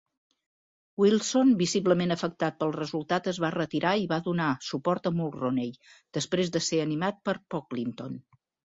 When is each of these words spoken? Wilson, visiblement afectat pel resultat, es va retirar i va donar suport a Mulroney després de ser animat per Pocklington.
Wilson, 1.03 1.51
visiblement 1.59 2.13
afectat 2.15 2.57
pel 2.63 2.73
resultat, 2.77 3.31
es 3.33 3.41
va 3.45 3.53
retirar 3.57 3.93
i 4.07 4.09
va 4.15 4.21
donar 4.31 4.49
suport 4.71 5.13
a 5.13 5.15
Mulroney 5.21 5.73
després 6.21 6.55
de 6.59 6.67
ser 6.73 6.85
animat 6.91 7.25
per 7.31 7.41
Pocklington. 7.59 8.23